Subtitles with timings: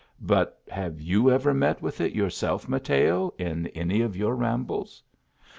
[0.23, 5.03] "But have you ever met with it yourself, Mateo, in any of your rambles?